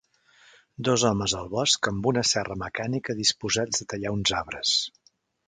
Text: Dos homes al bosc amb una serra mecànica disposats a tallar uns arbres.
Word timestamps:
Dos 0.87 1.03
homes 1.09 1.35
al 1.39 1.51
bosc 1.51 1.89
amb 1.91 2.09
una 2.13 2.23
serra 2.31 2.57
mecànica 2.63 3.17
disposats 3.21 3.83
a 3.87 3.89
tallar 3.95 4.17
uns 4.19 4.35
arbres. 4.41 4.75